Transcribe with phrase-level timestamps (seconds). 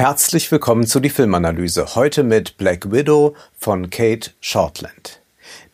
[0.00, 1.94] Herzlich willkommen zu die Filmanalyse.
[1.94, 5.20] Heute mit Black Widow von Kate Shortland.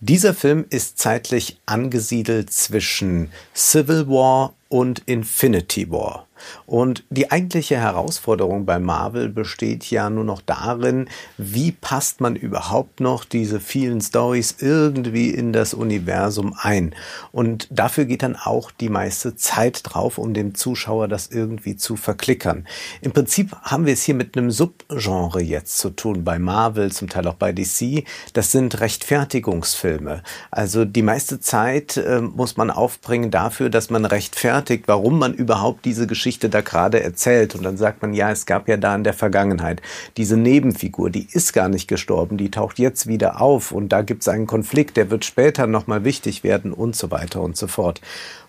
[0.01, 6.27] Dieser Film ist zeitlich angesiedelt zwischen Civil War und Infinity War.
[6.67, 11.09] Und die eigentliche Herausforderung bei Marvel besteht ja nur noch darin,
[11.39, 16.95] wie passt man überhaupt noch diese vielen Stories irgendwie in das Universum ein.
[17.33, 21.97] Und dafür geht dann auch die meiste Zeit drauf, um dem Zuschauer das irgendwie zu
[21.97, 22.67] verklickern.
[23.01, 27.09] Im Prinzip haben wir es hier mit einem Subgenre jetzt zu tun, bei Marvel, zum
[27.09, 28.05] Teil auch bei DC.
[28.33, 30.23] Das sind Rechtfertigungsfilme.
[30.51, 35.85] Also die meiste Zeit äh, muss man aufbringen dafür, dass man rechtfertigt, warum man überhaupt
[35.85, 37.55] diese Geschichte Geschichte da gerade erzählt.
[37.55, 39.81] Und dann sagt man, ja, es gab ja da in der Vergangenheit
[40.19, 44.23] diese Nebenfigur, die ist gar nicht gestorben, die taucht jetzt wieder auf und da gibt
[44.23, 48.03] es einen Konflikt, der wird später nochmal wichtig werden und so weiter und so fort.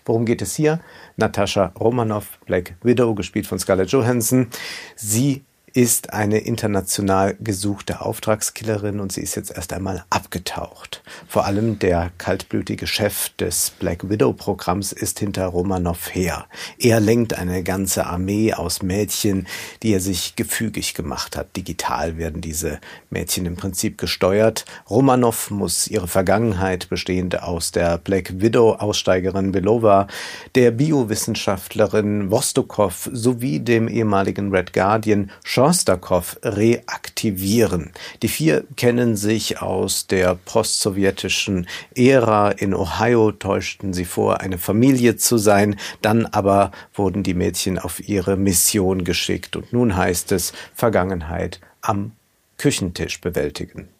[0.04, 0.80] Worum geht es hier?
[1.16, 4.48] Natascha Romanoff, Black Widow, gespielt von Scarlett Johansson.
[4.96, 5.44] Sie
[5.78, 11.04] ist eine international gesuchte Auftragskillerin und sie ist jetzt erst einmal abgetaucht.
[11.28, 16.46] Vor allem der kaltblütige Chef des Black Widow Programms ist hinter Romanov her.
[16.80, 19.46] Er lenkt eine ganze Armee aus Mädchen,
[19.84, 21.56] die er sich gefügig gemacht hat.
[21.56, 24.64] Digital werden diese Mädchen im Prinzip gesteuert.
[24.90, 30.08] Romanov muss ihre Vergangenheit bestehend aus der Black Widow Aussteigerin Belova,
[30.56, 35.30] der Biowissenschaftlerin Vostokov sowie dem ehemaligen Red Guardian
[35.68, 37.92] Schostakov reaktivieren.
[38.22, 42.52] Die vier kennen sich aus der postsowjetischen Ära.
[42.52, 45.78] In Ohio täuschten sie vor, eine Familie zu sein.
[46.00, 49.56] Dann aber wurden die Mädchen auf ihre Mission geschickt.
[49.56, 52.12] Und nun heißt es Vergangenheit am
[52.56, 53.90] Küchentisch bewältigen.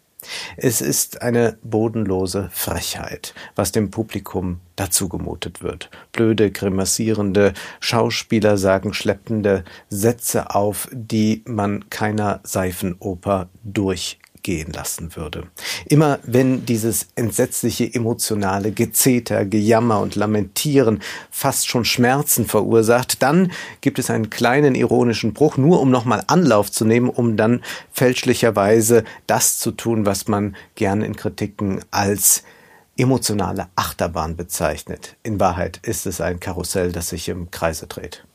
[0.57, 5.89] Es ist eine bodenlose Frechheit, was dem Publikum dazu gemutet wird.
[6.11, 15.43] Blöde, grimassierende Schauspieler sagen schleppende Sätze auf, die man keiner Seifenoper durch gehen lassen würde.
[15.85, 21.01] Immer wenn dieses entsetzliche emotionale Gezeter, Gejammer und Lamentieren
[21.31, 23.51] fast schon Schmerzen verursacht, dann
[23.81, 27.61] gibt es einen kleinen ironischen Bruch, nur um nochmal Anlauf zu nehmen, um dann
[27.91, 32.43] fälschlicherweise das zu tun, was man gern in Kritiken als
[32.97, 35.15] emotionale Achterbahn bezeichnet.
[35.23, 38.25] In Wahrheit ist es ein Karussell, das sich im Kreise dreht.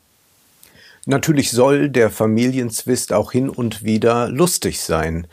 [1.07, 5.27] Natürlich soll der Familienzwist auch hin und wieder lustig sein.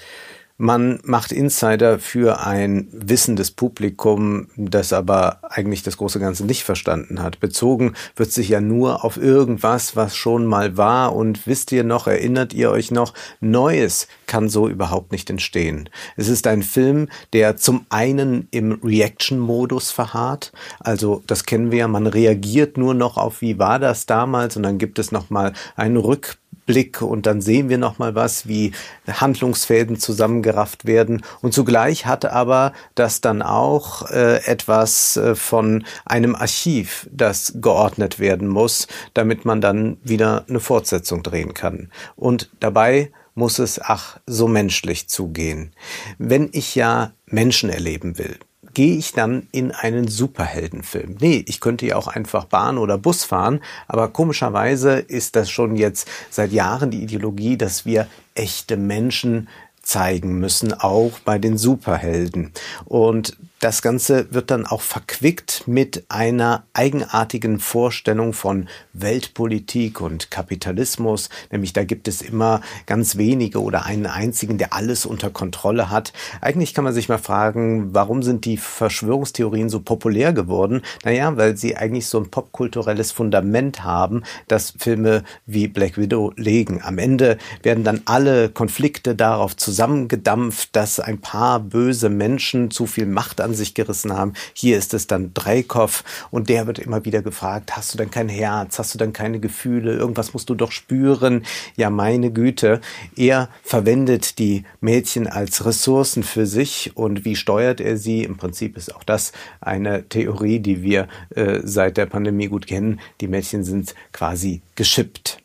[0.64, 7.24] Man macht Insider für ein wissendes Publikum, das aber eigentlich das große Ganze nicht verstanden
[7.24, 7.40] hat.
[7.40, 11.16] Bezogen wird sich ja nur auf irgendwas, was schon mal war.
[11.16, 15.90] Und wisst ihr noch, erinnert ihr euch noch, Neues kann so überhaupt nicht entstehen.
[16.16, 20.52] Es ist ein Film, der zum einen im Reaction-Modus verharrt.
[20.80, 24.58] Also das kennen wir ja, man reagiert nur noch auf, wie war das damals?
[24.58, 26.38] Und dann gibt es nochmal einen Rückblick
[26.72, 28.72] Blick und dann sehen wir noch mal was, wie
[29.06, 36.34] Handlungsfäden zusammengerafft werden und zugleich hat aber das dann auch äh, etwas äh, von einem
[36.34, 41.92] Archiv, das geordnet werden muss, damit man dann wieder eine Fortsetzung drehen kann.
[42.16, 45.74] Und dabei muss es ach so menschlich zugehen.
[46.18, 48.40] Wenn ich ja Menschen erleben will,
[48.74, 51.18] gehe ich dann in einen Superheldenfilm?
[51.20, 55.76] Nee, ich könnte ja auch einfach Bahn oder Bus fahren, aber komischerweise ist das schon
[55.76, 59.48] jetzt seit Jahren die Ideologie, dass wir echte Menschen
[59.82, 62.52] zeigen müssen, auch bei den Superhelden.
[62.86, 71.30] Und das Ganze wird dann auch verquickt mit einer eigenartigen Vorstellung von Weltpolitik und Kapitalismus,
[71.52, 76.12] nämlich da gibt es immer ganz wenige oder einen einzigen, der alles unter Kontrolle hat.
[76.42, 80.82] Eigentlich kann man sich mal fragen, warum sind die Verschwörungstheorien so populär geworden?
[81.04, 86.82] Naja, weil sie eigentlich so ein popkulturelles Fundament haben, das Filme wie Black Widow legen.
[86.84, 93.06] Am Ende werden dann alle Konflikte darauf zusammengedampft, dass ein paar böse Menschen zu viel
[93.06, 94.34] Macht an sich gerissen haben.
[94.54, 98.28] Hier ist es dann Dreikow und der wird immer wieder gefragt, hast du denn kein
[98.28, 101.46] Herz, hast du denn keine Gefühle, irgendwas musst du doch spüren.
[101.78, 102.82] Ja, meine Güte,
[103.16, 108.26] er verwendet die Mädchen als Ressourcen für sich und wie steuert er sie?
[108.26, 109.32] Im Prinzip ist auch das
[109.62, 113.00] eine Theorie, die wir äh, seit der Pandemie gut kennen.
[113.22, 115.38] Die Mädchen sind quasi geschippt.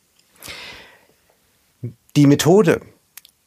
[2.17, 2.81] Die Methode,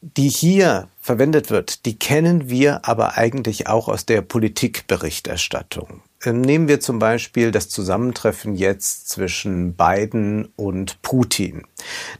[0.01, 6.03] die hier verwendet wird, die kennen wir aber eigentlich auch aus der Politikberichterstattung.
[6.23, 11.63] Ähm, nehmen wir zum Beispiel das Zusammentreffen jetzt zwischen Biden und Putin.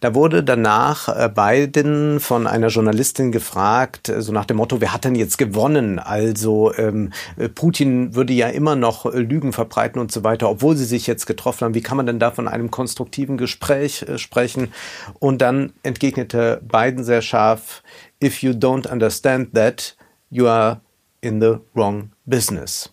[0.01, 4.95] Da wurde danach äh, Biden von einer Journalistin gefragt, äh, so nach dem Motto, wer
[4.95, 5.99] hat denn jetzt gewonnen?
[5.99, 10.87] Also ähm, äh, Putin würde ja immer noch Lügen verbreiten und so weiter, obwohl sie
[10.87, 11.75] sich jetzt getroffen haben.
[11.75, 14.73] Wie kann man denn da von einem konstruktiven Gespräch sprechen?
[15.19, 17.83] Und dann entgegnete Biden sehr scharf,
[18.23, 19.95] if you don't understand that,
[20.31, 20.81] you are
[21.21, 22.91] in the wrong business.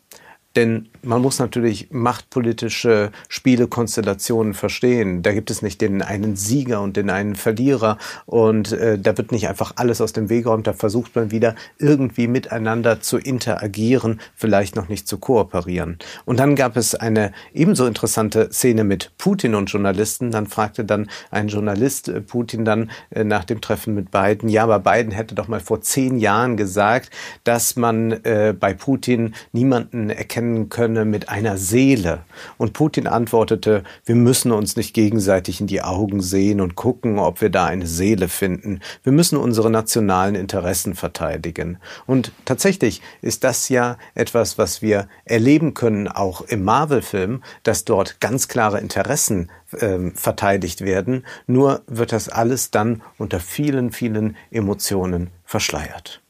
[0.58, 5.22] Denn man muss natürlich machtpolitische Spielekonstellationen verstehen.
[5.22, 9.32] Da gibt es nicht den einen Sieger und den einen Verlierer und äh, da wird
[9.32, 10.68] nicht einfach alles aus dem Weg geräumt.
[10.68, 15.98] Da versucht man wieder irgendwie miteinander zu interagieren, vielleicht noch nicht zu kooperieren.
[16.26, 20.32] Und dann gab es eine ebenso interessante Szene mit Putin und Journalisten.
[20.32, 24.64] Dann fragte dann ein Journalist äh, Putin dann äh, nach dem Treffen mit Biden, ja,
[24.64, 27.10] aber Biden hätte doch mal vor zehn Jahren gesagt,
[27.44, 32.20] dass man äh, bei Putin niemanden erkennen erkennen könne mit einer Seele.
[32.58, 37.42] Und Putin antwortete, wir müssen uns nicht gegenseitig in die Augen sehen und gucken, ob
[37.42, 38.80] wir da eine Seele finden.
[39.04, 41.78] Wir müssen unsere nationalen Interessen verteidigen.
[42.06, 48.22] Und tatsächlich ist das ja etwas, was wir erleben können, auch im Marvel-Film, dass dort
[48.22, 51.26] ganz klare Interessen äh, verteidigt werden.
[51.48, 56.22] Nur wird das alles dann unter vielen, vielen Emotionen verschleiert.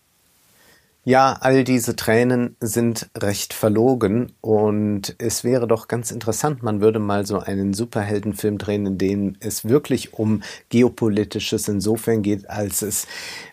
[1.07, 6.99] Ja, all diese Tränen sind recht verlogen und es wäre doch ganz interessant, man würde
[6.99, 13.07] mal so einen Superheldenfilm drehen, in dem es wirklich um geopolitisches insofern geht, als es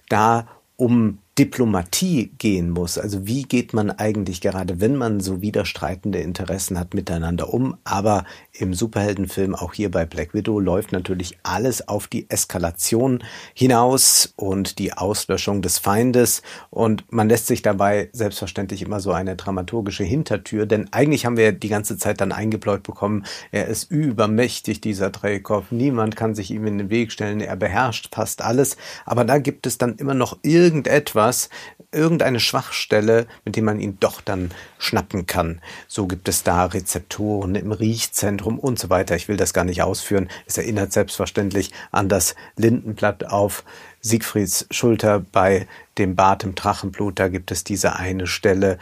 [0.09, 2.99] da um Diplomatie gehen muss.
[2.99, 7.77] Also wie geht man eigentlich gerade, wenn man so widerstreitende Interessen hat, miteinander um?
[7.85, 8.25] Aber
[8.57, 13.23] im Superheldenfilm, auch hier bei Black Widow, läuft natürlich alles auf die Eskalation
[13.53, 16.43] hinaus und die Auslöschung des Feindes.
[16.71, 21.53] Und man lässt sich dabei selbstverständlich immer so eine dramaturgische Hintertür, denn eigentlich haben wir
[21.53, 25.71] die ganze Zeit dann eingebläut bekommen, er ist übermächtig, dieser Dreykopf.
[25.71, 27.41] Niemand kann sich ihm in den Weg stellen.
[27.41, 28.77] Er beherrscht fast alles.
[29.05, 31.49] Aber da gibt es dann immer noch irgendetwas, etwas,
[31.93, 35.61] irgendeine Schwachstelle, mit dem man ihn doch dann schnappen kann.
[35.87, 39.17] So gibt es da Rezeptoren im Riechzentrum und so weiter.
[39.17, 40.29] Ich will das gar nicht ausführen.
[40.47, 43.65] Es erinnert selbstverständlich an das Lindenblatt auf
[44.01, 47.19] Siegfrieds Schulter bei dem Bart im Drachenblut.
[47.19, 48.79] Da gibt es diese eine Stelle,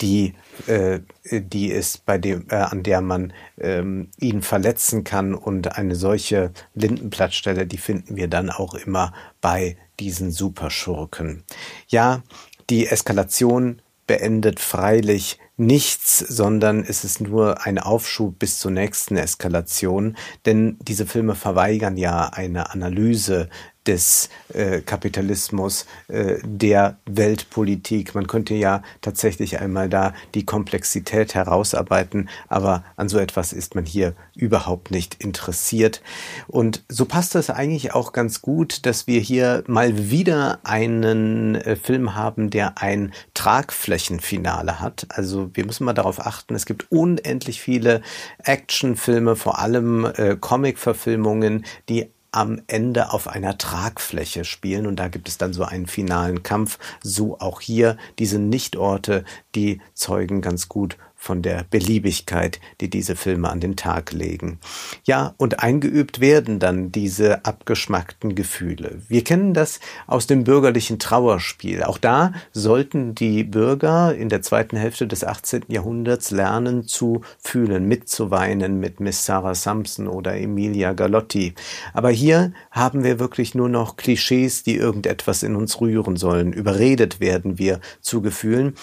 [0.00, 0.34] die,
[0.66, 5.34] äh, die ist bei dem, äh, an der man ähm, ihn verletzen kann.
[5.34, 11.42] Und eine solche Lindenblattstelle, die finden wir dann auch immer bei diesen Superschurken.
[11.88, 12.22] Ja,
[12.70, 20.16] die Eskalation beendet freilich nichts, sondern es ist nur ein Aufschub bis zur nächsten Eskalation,
[20.46, 23.48] denn diese Filme verweigern ja eine Analyse
[23.86, 28.14] des äh, Kapitalismus, äh, der Weltpolitik.
[28.14, 33.86] Man könnte ja tatsächlich einmal da die Komplexität herausarbeiten, aber an so etwas ist man
[33.86, 36.02] hier überhaupt nicht interessiert.
[36.46, 41.76] Und so passt es eigentlich auch ganz gut, dass wir hier mal wieder einen äh,
[41.76, 45.06] Film haben, der ein Tragflächenfinale hat.
[45.08, 48.02] Also wir müssen mal darauf achten, es gibt unendlich viele
[48.44, 55.28] Actionfilme, vor allem äh, Comic-Verfilmungen, die am Ende auf einer Tragfläche spielen und da gibt
[55.28, 56.78] es dann so einen finalen Kampf.
[57.02, 59.24] So auch hier diese Nichtorte,
[59.54, 64.58] die zeugen ganz gut von der Beliebigkeit, die diese Filme an den Tag legen.
[65.04, 69.02] Ja, und eingeübt werden dann diese abgeschmackten Gefühle.
[69.06, 71.82] Wir kennen das aus dem bürgerlichen Trauerspiel.
[71.82, 75.64] Auch da sollten die Bürger in der zweiten Hälfte des 18.
[75.68, 81.52] Jahrhunderts lernen zu fühlen, mitzuweinen mit Miss Sarah Sampson oder Emilia Galotti.
[81.92, 86.54] Aber hier haben wir wirklich nur noch Klischees, die irgendetwas in uns rühren sollen.
[86.54, 88.74] Überredet werden wir zu Gefühlen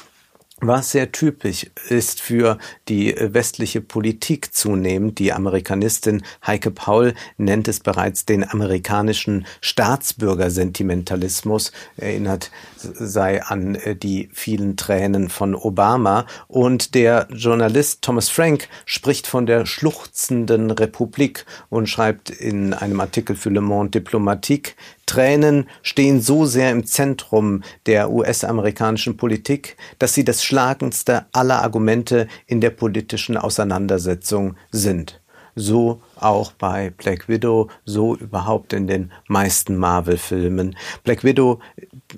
[0.60, 5.20] was sehr typisch ist für die westliche Politik zunehmend.
[5.20, 14.30] Die Amerikanistin Heike Paul nennt es bereits den amerikanischen Staatsbürgersentimentalismus, erinnert sei an äh, die
[14.34, 16.26] vielen Tränen von Obama.
[16.48, 23.36] Und der Journalist Thomas Frank spricht von der schluchzenden Republik und schreibt in einem Artikel
[23.36, 24.76] für Le Monde Diplomatique,
[25.08, 32.28] Tränen stehen so sehr im Zentrum der US-amerikanischen Politik, dass sie das schlagendste aller Argumente
[32.46, 35.20] in der politischen Auseinandersetzung sind.
[35.60, 40.78] So auch bei Black Widow, so überhaupt in den meisten Marvel-Filmen.
[41.04, 41.60] Black Widow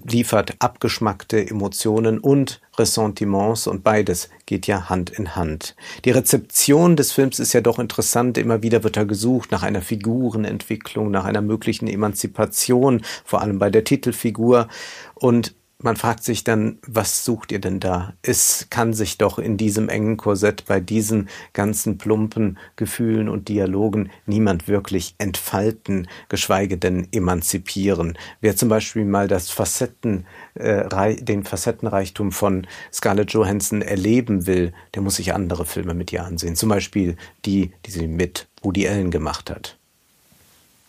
[0.03, 5.77] liefert abgeschmackte Emotionen und Ressentiments und beides geht ja Hand in Hand.
[6.03, 8.37] Die Rezeption des Films ist ja doch interessant.
[8.37, 13.69] Immer wieder wird da gesucht nach einer Figurenentwicklung, nach einer möglichen Emanzipation, vor allem bei
[13.69, 14.67] der Titelfigur.
[15.15, 18.13] Und man fragt sich dann, was sucht ihr denn da?
[18.21, 24.11] Es kann sich doch in diesem engen Korsett bei diesen ganzen plumpen Gefühlen und Dialogen
[24.25, 28.17] niemand wirklich entfalten, geschweige denn emanzipieren.
[28.41, 35.01] Wer zum Beispiel mal das Facetten, äh, den Facettenreichtum von Scarlett Johansson erleben will, der
[35.01, 36.57] muss sich andere Filme mit ihr ansehen.
[36.57, 39.77] Zum Beispiel die, die sie mit Woody Allen gemacht hat.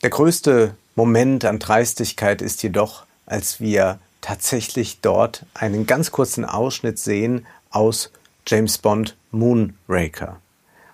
[0.02, 6.98] Der größte Moment an Dreistigkeit ist jedoch, als wir tatsächlich dort einen ganz kurzen Ausschnitt
[6.98, 8.12] sehen aus
[8.46, 10.40] James Bond Moonraker.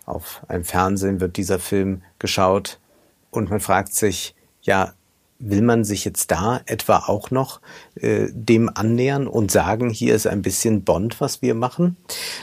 [0.04, 2.78] Auf einem Fernsehen wird dieser Film geschaut
[3.30, 4.92] und man fragt sich, ja,
[5.38, 7.60] will man sich jetzt da etwa auch noch
[7.96, 11.96] äh, dem annähern und sagen, hier ist ein bisschen Bond, was wir machen?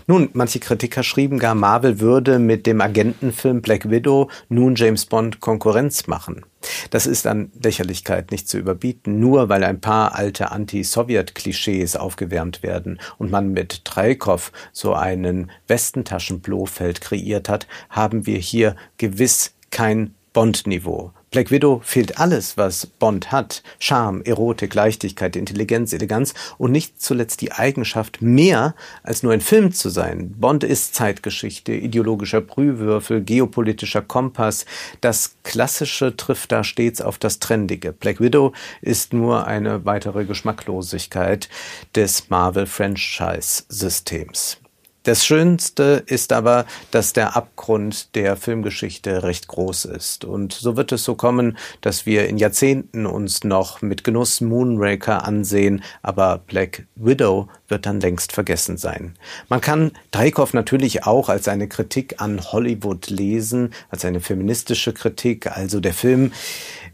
[0.08, 5.40] Nun, manche Kritiker schrieben gar, Marvel würde mit dem Agentenfilm Black Widow nun James Bond
[5.40, 6.46] Konkurrenz machen.
[6.92, 13.00] Das ist an Lächerlichkeit nicht zu überbieten, nur weil ein paar alte Anti-Sowjet-Klischees aufgewärmt werden
[13.18, 21.12] und man mit Treikow so einen Westentaschen-Blofeld kreiert hat, haben wir hier gewiss kein Bond-Niveau.
[21.34, 23.64] Black Widow fehlt alles, was Bond hat.
[23.80, 29.72] Charme, Erotik, Leichtigkeit, Intelligenz, Eleganz und nicht zuletzt die Eigenschaft, mehr als nur ein Film
[29.72, 30.36] zu sein.
[30.38, 34.68] Bond ist Zeitgeschichte, ideologischer Brühwürfel, geopolitischer Kompass.
[35.02, 37.94] Das Klassische trifft da stets auf das Trendige.
[37.94, 41.50] Black Widow ist nur eine weitere Geschmacklosigkeit
[41.96, 44.63] des Marvel-Franchise-Systems.
[45.04, 50.24] Das Schönste ist aber, dass der Abgrund der Filmgeschichte recht groß ist.
[50.24, 55.26] Und so wird es so kommen, dass wir in Jahrzehnten uns noch mit Genuss Moonraker
[55.26, 59.16] ansehen, aber Black Widow wird dann längst vergessen sein.
[59.50, 65.48] Man kann Dreykov natürlich auch als eine Kritik an Hollywood lesen, als eine feministische Kritik.
[65.48, 66.32] Also der Film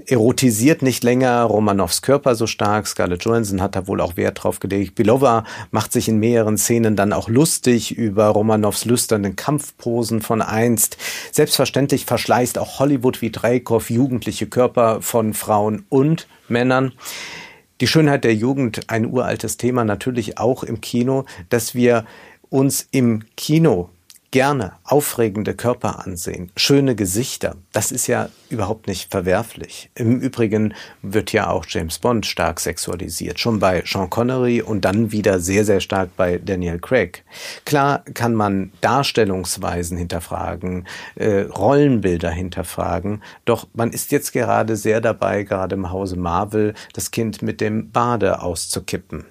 [0.08, 2.88] erotisiert nicht länger Romanows Körper so stark.
[2.88, 4.96] Scarlett Johansson hat da wohl auch Wert drauf gelegt.
[4.96, 10.98] Belova macht sich in mehreren Szenen dann auch lustig über Romanows lüsternen Kampfposen von einst.
[11.32, 16.94] Selbstverständlich verschleißt auch Hollywood wie Dreykov jugendliche Körper von Frauen und Männern.
[17.82, 22.06] Die Schönheit der Jugend, ein uraltes Thema, natürlich auch im Kino, dass wir
[22.50, 23.90] uns im Kino
[24.32, 27.56] gerne aufregende Körper ansehen, schöne Gesichter.
[27.72, 29.90] Das ist ja überhaupt nicht verwerflich.
[29.96, 35.12] Im Übrigen wird ja auch James Bond stark sexualisiert, schon bei Sean Connery und dann
[35.12, 37.24] wieder sehr, sehr stark bei Daniel Craig.
[37.66, 45.44] Klar kann man Darstellungsweisen hinterfragen, äh, Rollenbilder hinterfragen, doch man ist jetzt gerade sehr dabei,
[45.44, 49.26] gerade im Hause Marvel, das Kind mit dem Bade auszukippen.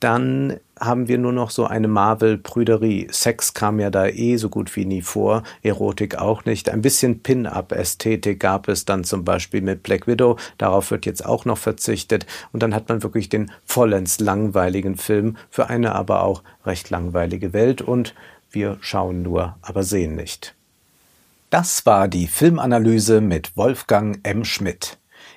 [0.00, 3.08] Dann haben wir nur noch so eine Marvel-Prüderie.
[3.10, 6.68] Sex kam ja da eh so gut wie nie vor, Erotik auch nicht.
[6.68, 11.44] Ein bisschen Pin-Up-Ästhetik gab es dann zum Beispiel mit Black Widow, darauf wird jetzt auch
[11.44, 12.26] noch verzichtet.
[12.52, 17.52] Und dann hat man wirklich den vollends langweiligen Film für eine aber auch recht langweilige
[17.52, 18.14] Welt und
[18.50, 20.54] wir schauen nur, aber sehen nicht.
[21.50, 24.44] Das war die Filmanalyse mit Wolfgang M.
[24.44, 24.98] Schmidt.